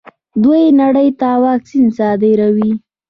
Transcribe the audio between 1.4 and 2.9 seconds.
واکسین صادروي.